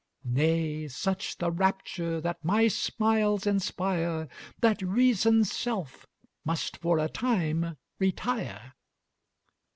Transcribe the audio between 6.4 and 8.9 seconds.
must for a time retire."